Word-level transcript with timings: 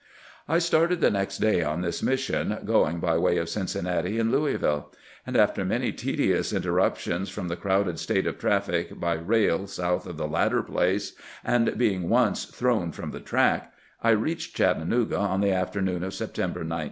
..."I 0.47 0.57
started 0.57 0.99
the 0.99 1.11
next 1.11 1.37
day 1.37 1.61
on 1.61 1.81
this 1.81 2.01
mission, 2.01 2.57
going 2.65 2.99
by 2.99 3.19
way 3.19 3.37
of 3.37 3.49
Cincinnati 3.49 4.17
and 4.17 4.31
LouisviUe; 4.33 4.85
and 5.27 5.37
after 5.37 5.63
many 5.63 5.91
tedious 5.91 6.51
inter 6.51 6.71
ruptions 6.71 7.29
from 7.29 7.49
the 7.49 7.55
crowded 7.55 7.99
state 7.99 8.25
of 8.25 8.39
traffic 8.39 8.99
by 8.99 9.13
rail 9.13 9.67
south 9.67 10.07
of 10.07 10.17
the 10.17 10.27
latter 10.27 10.63
place, 10.63 11.13
and 11.45 11.77
being 11.77 12.09
once 12.09 12.45
thrown 12.45 12.91
from 12.91 13.11
the 13.11 13.19
track, 13.19 13.73
I 14.01 14.09
reached 14.09 14.55
Chattanooga 14.55 15.17
on 15.19 15.39
the 15.39 15.51
afternoon 15.51 16.03
of 16.03 16.15
September 16.15 16.63
19. 16.63 16.79